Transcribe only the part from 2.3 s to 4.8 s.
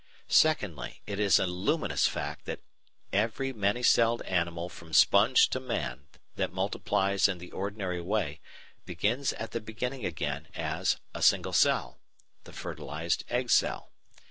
that _every many celled animal